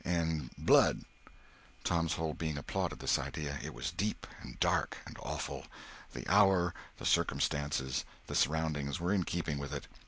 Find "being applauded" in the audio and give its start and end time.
2.33-2.97